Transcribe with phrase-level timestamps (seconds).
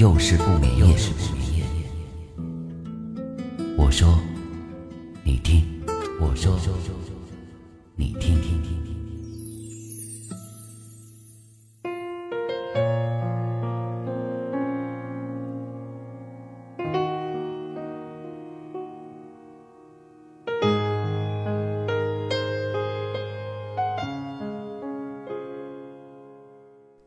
[0.00, 0.96] 又是不眠夜。
[3.76, 4.18] 我说，
[5.22, 5.62] 你听；
[6.18, 6.58] 我说，
[7.96, 8.40] 你听。
[8.40, 8.58] 听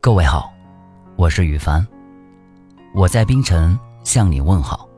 [0.00, 0.52] 各位好，
[1.16, 1.84] 我是雨凡，
[2.94, 4.88] 我在冰城向你问好。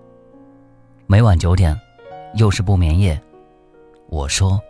[1.06, 1.74] 每晚九点，
[2.34, 3.18] 又是不眠夜。
[4.10, 4.60] 我说，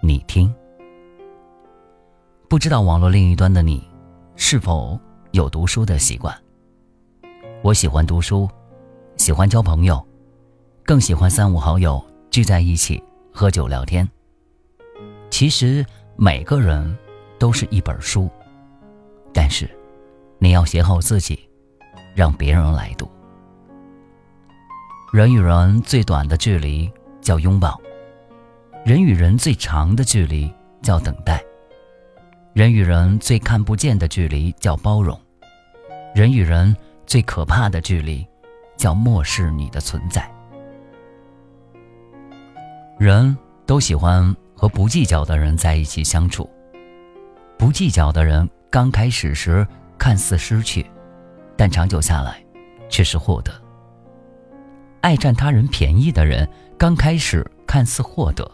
[0.00, 0.54] 你听。
[2.48, 3.84] 不知道网络另一端的你，
[4.36, 4.96] 是否
[5.32, 6.32] 有读书的习惯？
[7.62, 8.48] 我喜欢读书，
[9.16, 10.00] 喜欢交朋友，
[10.84, 14.08] 更喜欢三五好友聚在一起喝酒聊天。
[15.30, 16.96] 其实每个人
[17.40, 18.30] 都是一本书。
[19.34, 19.68] 但是，
[20.38, 21.45] 你要写好自己，
[22.16, 23.06] 让别人来读。
[25.12, 27.78] 人与人最短的距离叫拥抱，
[28.86, 30.50] 人与人最长的距离
[30.80, 31.44] 叫等待，
[32.54, 35.20] 人与人最看不见的距离叫包容，
[36.14, 36.74] 人与人
[37.06, 38.26] 最可怕的距离
[38.78, 40.26] 叫漠视你的存在。
[42.98, 43.36] 人
[43.66, 46.48] 都喜欢和不计较的人在一起相处，
[47.58, 48.48] 不计较的人。
[48.68, 50.84] 刚开始时看似失去，
[51.56, 52.44] 但长久下来，
[52.88, 53.52] 却是获得。
[55.00, 58.50] 爱占他人便宜的人，刚开始看似获得，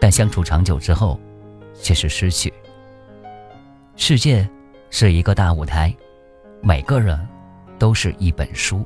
[0.00, 1.20] 但相处长久之后，
[1.74, 2.52] 却是失去。
[3.96, 4.48] 世界
[4.90, 5.94] 是一个大舞台，
[6.62, 7.18] 每个人
[7.78, 8.84] 都是一本书。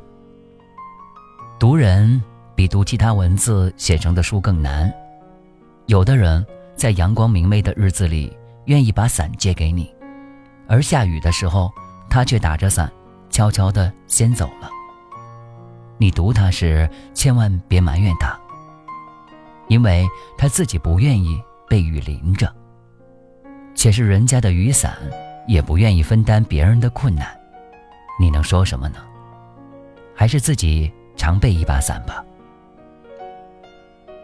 [1.59, 2.21] 读人
[2.55, 4.93] 比读其他文字写成的书更难。
[5.87, 6.45] 有的人
[6.77, 9.95] 在阳光明媚的日子里，愿意把伞借给你。
[10.69, 11.73] 而下雨的时候，
[12.11, 12.93] 他却打着伞，
[13.39, 14.69] 悄悄地先走了。
[15.97, 18.37] 你读他时，千万别埋怨他，
[19.69, 20.05] 因为
[20.37, 22.53] 他自己不愿意被雨淋着。
[23.77, 24.99] 且是人家的雨伞，
[25.47, 27.29] 也不愿意分担别人的困难，
[28.19, 28.97] 你能说什么呢？
[30.17, 32.25] 还是自己常备一把伞吧。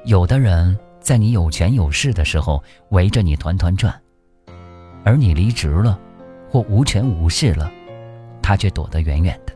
[0.06, 3.94] 有的人在你有权有势的时候围着你团团转，
[5.04, 5.96] 而你离职了。
[6.50, 7.70] 或无权无势了，
[8.44, 9.54] 他却躲得远远的。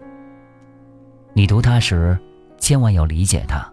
[1.34, 2.18] 你读他时，
[2.56, 3.70] 千万要理解他，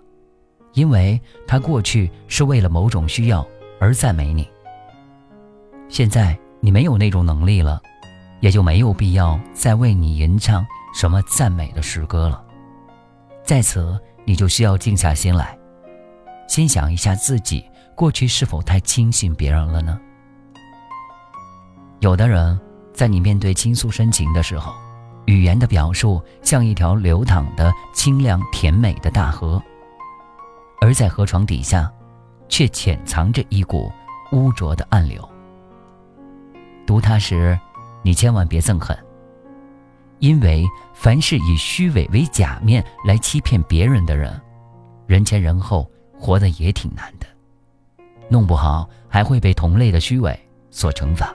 [0.74, 3.48] 因为他过去是为了某种需要
[3.80, 4.46] 而赞美你。
[5.88, 7.81] 现在你没有那种能力了，
[8.42, 12.44] 也就没有必要再为你吟唱什么赞美的诗歌了。
[13.42, 15.58] 在此，你就需要静下心来，
[16.46, 17.64] 先想一下自己
[17.96, 19.97] 过去是否太轻信别人了呢？
[22.02, 22.59] 有的人。
[22.94, 24.74] 在你面对倾诉深情的时候，
[25.25, 29.62] 语言的表述像一条流淌的清亮甜美的大河，
[30.81, 31.91] 而在河床底下，
[32.47, 33.91] 却潜藏着一股
[34.31, 35.28] 污浊的暗流。
[36.85, 37.58] 读它时，
[38.03, 38.96] 你千万别憎恨，
[40.19, 44.40] 因为凡是以虚伪为假面来欺骗别人的人，
[45.08, 47.25] 人前人后活得也挺难的，
[48.30, 51.34] 弄不好还会被同类的虚伪所惩罚。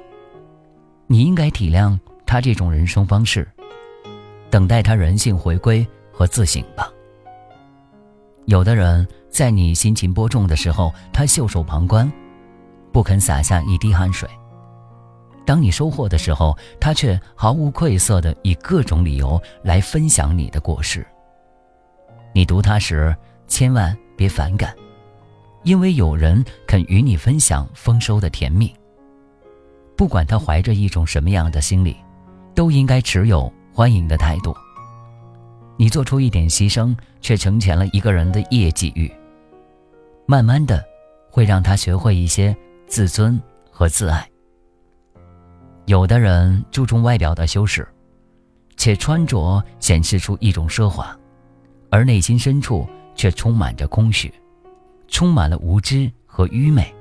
[1.08, 3.48] 你应该体谅他这种人生方式，
[4.50, 6.90] 等待他人性回归和自省吧。
[8.46, 12.10] 有的人在你心情播种的时候，他袖手旁观，
[12.92, 14.28] 不肯洒下一滴汗水；
[15.46, 21.06] 当你收获的时候，他却毫无愧色的以各种理由来分享你的果实。
[22.34, 23.14] 你读他时，
[23.46, 24.74] 千万别反感，
[25.62, 28.74] 因为有人肯与你分享丰收的甜蜜。
[29.96, 31.96] 不管他怀着一种什么样的心理，
[32.54, 34.54] 都应该持有欢迎的态度。
[35.78, 39.10] 你做出一点牺牲，却成全了一个人的业绩欲，
[40.26, 40.84] 慢慢的，
[41.30, 42.54] 会让他学会一些
[42.86, 43.40] 自尊
[43.70, 44.28] 和自爱。
[45.86, 47.88] 有的人注重外表的修饰，
[48.76, 51.18] 且穿着显示出一种奢华，
[51.90, 54.30] 而内心深处却充满着空虚，
[55.08, 56.94] 充满了无知和愚昧。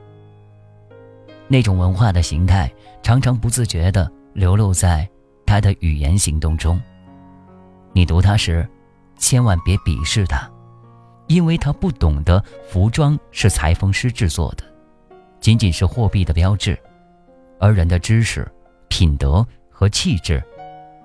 [1.50, 2.72] 那种文化的形态。
[3.02, 5.10] 常常不自觉地流露在
[5.50, 6.80] 他的语言行动中。
[7.92, 8.70] 你读他时，
[9.18, 10.48] 千万别鄙视他，
[11.26, 14.64] 因为他不懂得服装是裁缝师制作的，
[15.40, 16.78] 仅仅是货币的标志，
[17.60, 18.48] 而人的知识、
[18.90, 20.40] 品德和气质，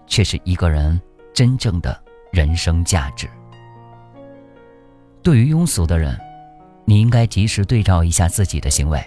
[0.07, 1.01] 却是一个人
[1.33, 1.99] 真正的
[2.31, 3.27] 人生价值。
[5.23, 6.21] 对于庸俗的人，
[6.85, 9.03] 你应该及时对照一下自己的行为。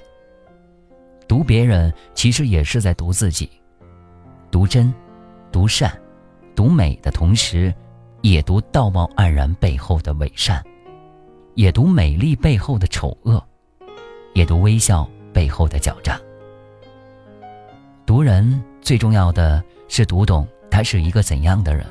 [1.27, 3.47] 读别人，其实也是在读自己。
[4.49, 4.91] 读真，
[5.51, 5.91] 读善，
[6.55, 7.73] 读美的同时，
[8.21, 10.63] 也读道貌岸然背后的伪善，
[11.55, 13.43] 也读美丽背后的丑恶，
[14.33, 16.19] 也读微笑背后的狡诈。
[18.05, 21.85] 读人最重要的是读懂他是一个怎样的人。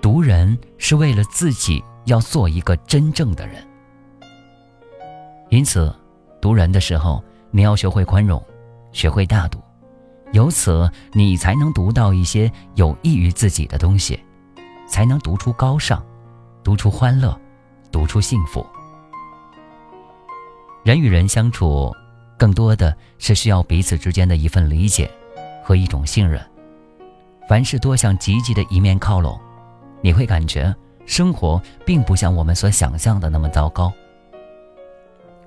[0.00, 3.56] 读人是为了自己要做一个真正的人。
[5.50, 5.94] 因此，
[6.40, 8.42] 读人的时候，你要学会宽容，
[8.92, 9.60] 学会大度。
[10.32, 14.22] 由此，你才能读到一些有益于自己的东西，
[14.86, 16.04] 才能读出高尚，
[16.62, 17.38] 读出欢乐，
[17.90, 18.64] 读出幸福。
[20.84, 21.94] 人与人相处，
[22.36, 25.10] 更多的是需要彼此之间的一份理解
[25.64, 26.40] 和一种信任。
[27.48, 29.40] 凡事多向积极的一面靠拢，
[30.02, 30.74] 你会感觉
[31.06, 33.90] 生活并不像我们所想象的那么糟糕。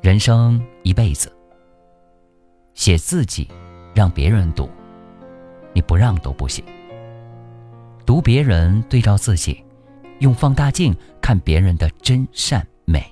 [0.01, 1.31] 人生一辈子，
[2.74, 3.48] 写自己。
[3.94, 4.70] 让别人读，
[5.74, 6.64] 你不让都不行。
[8.06, 9.64] 读别人，对照自己，
[10.20, 13.06] 用放大镜看别人的真善美，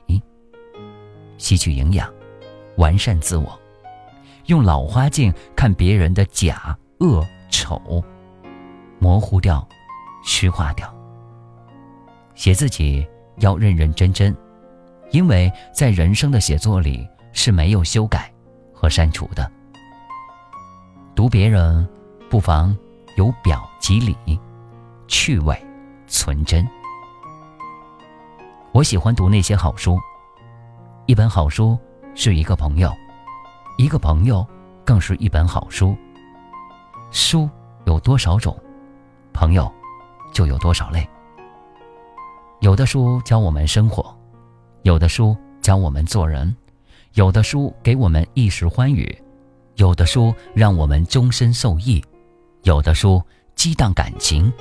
[1.38, 2.12] 吸取营养，
[2.78, 3.48] 完善自我；
[4.48, 8.04] 用老花镜看别人的假恶丑，
[9.00, 9.68] 模糊掉，
[10.24, 10.94] 虚化掉。
[12.36, 13.06] 写自己
[13.38, 14.36] 要认认真真，
[15.12, 18.32] 因为在人生的写作里是没有修改
[18.74, 19.50] 和删除的。
[21.19, 21.86] 读别人，
[22.30, 22.74] 不妨
[23.18, 24.16] 由表及里，
[25.06, 25.54] 趣味
[26.07, 26.66] 存真。
[28.71, 30.00] 我喜欢读那些好书，
[31.07, 31.77] 一本好书
[32.16, 32.89] 是一个朋友，
[33.77, 34.48] 一个朋友
[34.86, 35.94] 更是一本好书。
[37.12, 37.50] 书
[37.83, 38.57] 有多少种，
[39.33, 39.69] 朋友
[40.31, 41.06] 就有多少类。
[42.62, 44.18] 有的书教我们生活，
[44.83, 46.56] 有的书教我们做人，
[47.15, 49.22] 有的书给我们一时欢愉。
[49.80, 52.04] 有的书让我们终身受益，
[52.64, 53.24] 有的书
[53.56, 54.52] 激荡感情，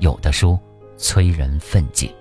[0.00, 0.58] 有的书
[0.96, 2.12] 催人奋进。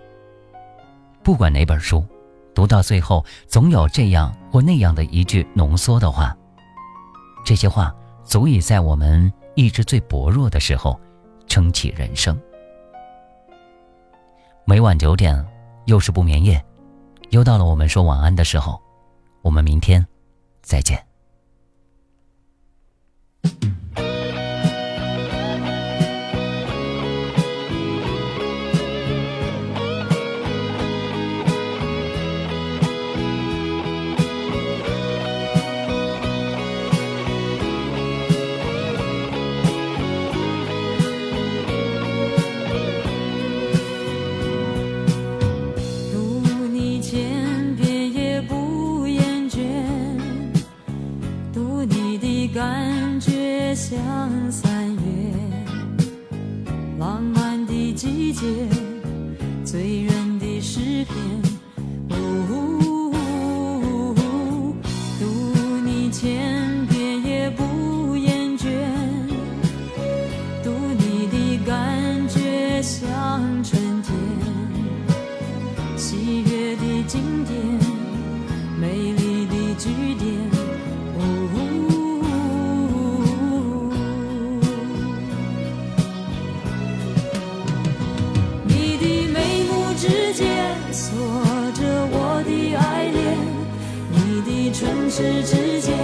[1.23, 2.05] 不管哪本书，
[2.53, 6.37] 读到最后总有这样或那样的一句浓缩的话。
[7.43, 7.91] 这些话
[8.23, 11.01] 足以在我们意志最薄弱的时候
[11.47, 12.39] 撑起人生。
[14.63, 15.43] 每晚九点，
[15.85, 16.63] 又是不眠夜，
[17.31, 18.79] 又到了我们说晚安的时候。
[19.41, 20.05] 我们明天
[20.61, 21.12] 再见。
[23.43, 23.63] Thank
[23.97, 24.12] you.
[94.83, 95.97] 唇齿之间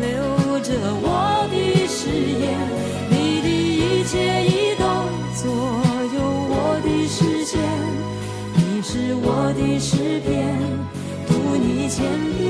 [0.00, 0.72] 留着
[1.02, 2.08] 我的誓
[2.40, 2.56] 言，
[3.10, 4.82] 你的一切移动
[5.34, 5.44] 左
[6.14, 6.16] 右
[6.48, 7.60] 我的视线，
[8.56, 10.56] 你是我的诗篇，
[11.28, 12.08] 读你千
[12.38, 12.41] 遍。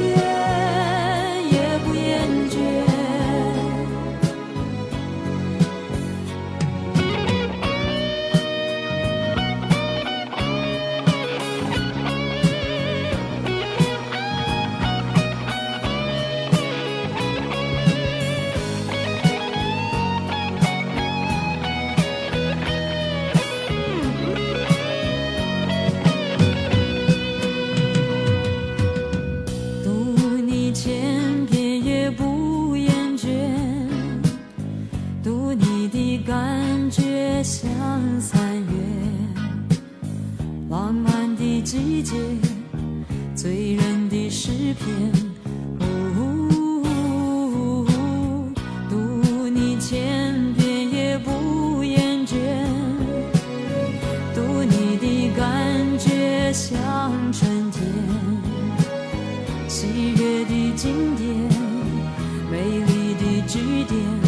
[63.52, 64.21] 句点。